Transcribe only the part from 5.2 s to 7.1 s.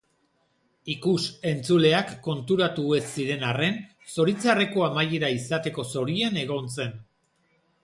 izateko zorian egon zen.